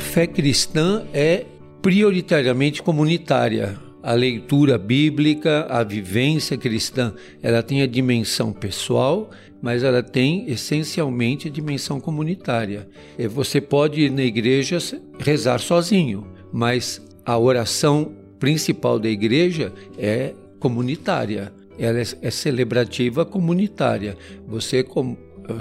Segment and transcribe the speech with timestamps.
[0.00, 1.44] fé cristã é
[1.82, 3.78] prioritariamente comunitária.
[4.02, 11.48] A leitura bíblica, a vivência cristã, ela tem a dimensão pessoal, mas ela tem essencialmente
[11.48, 12.88] a dimensão comunitária.
[13.30, 14.78] Você pode ir na igreja
[15.18, 21.52] rezar sozinho, mas a oração principal da igreja é comunitária.
[21.78, 24.16] Ela é, é celebrativa comunitária.
[24.48, 25.16] Você com,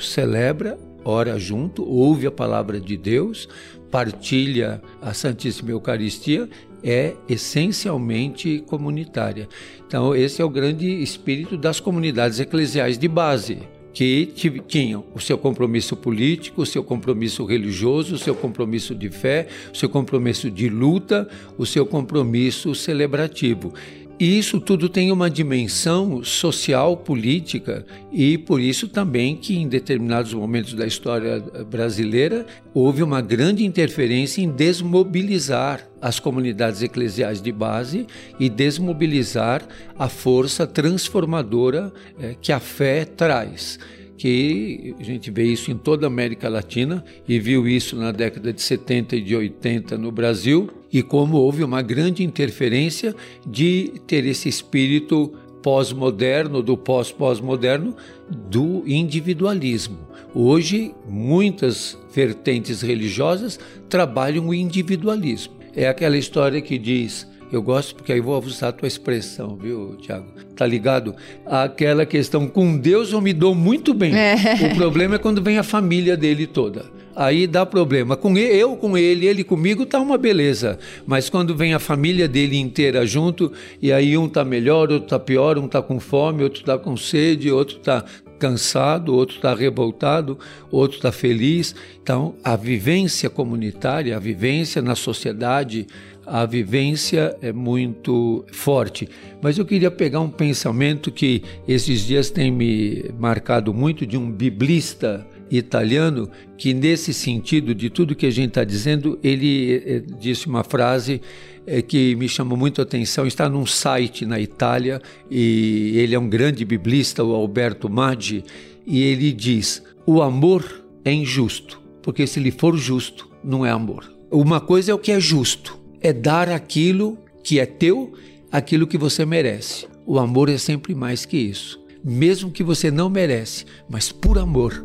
[0.00, 3.48] celebra, ora junto, ouve a palavra de Deus,
[3.90, 6.48] partilha a Santíssima Eucaristia
[6.82, 9.48] é essencialmente comunitária.
[9.86, 13.58] Então, esse é o grande espírito das comunidades eclesiais de base
[13.94, 14.26] que
[14.66, 19.76] tinham o seu compromisso político, o seu compromisso religioso, o seu compromisso de fé, o
[19.76, 23.72] seu compromisso de luta, o seu compromisso celebrativo.
[24.18, 30.32] E isso tudo tem uma dimensão social, política, e por isso também que em determinados
[30.32, 38.06] momentos da história brasileira houve uma grande interferência em desmobilizar as comunidades eclesiais de base
[38.38, 39.66] e desmobilizar
[39.98, 43.78] a força transformadora eh, que a fé traz
[44.16, 48.52] que a gente vê isso em toda a América Latina e viu isso na década
[48.52, 54.24] de 70 e de 80 no Brasil, e como houve uma grande interferência de ter
[54.24, 57.96] esse espírito pós-moderno, do pós-pós-moderno,
[58.30, 59.98] do individualismo.
[60.32, 65.54] Hoje, muitas vertentes religiosas trabalham o individualismo.
[65.74, 69.96] É aquela história que diz eu gosto porque aí vou usar a tua expressão, viu,
[70.00, 70.26] Tiago?
[70.56, 71.14] Tá ligado?
[71.46, 74.12] Aquela questão, com Deus eu me dou muito bem.
[74.12, 74.34] É.
[74.72, 76.86] O problema é quando vem a família dele toda.
[77.16, 78.16] Aí dá problema.
[78.16, 80.78] Com ele, eu com ele, ele comigo, tá uma beleza.
[81.06, 85.18] Mas quando vem a família dele inteira junto, e aí um tá melhor, outro tá
[85.18, 88.04] pior, um tá com fome, outro tá com sede, outro tá
[88.38, 90.38] cansado, outro está revoltado,
[90.70, 91.74] outro está feliz.
[92.02, 95.86] Então, a vivência comunitária, a vivência na sociedade,
[96.26, 99.08] a vivência é muito forte.
[99.40, 104.30] Mas eu queria pegar um pensamento que esses dias tem me marcado muito de um
[104.30, 110.46] biblista italiano que nesse sentido de tudo que a gente está dizendo ele é, disse
[110.46, 111.20] uma frase
[111.66, 115.00] é, que me chamou muito a atenção está num site na Itália
[115.30, 118.42] e ele é um grande biblista o Alberto Maggi
[118.86, 120.64] e ele diz o amor
[121.04, 125.12] é injusto porque se ele for justo não é amor uma coisa é o que
[125.12, 128.12] é justo é dar aquilo que é teu,
[128.52, 129.86] aquilo que você merece.
[130.06, 131.82] O amor é sempre mais que isso.
[132.04, 134.84] Mesmo que você não merece, mas por amor